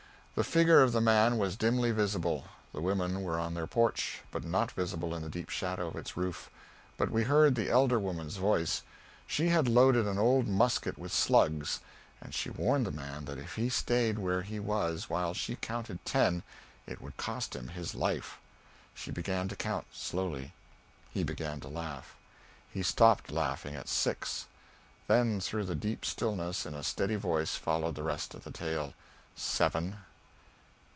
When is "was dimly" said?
1.37-1.91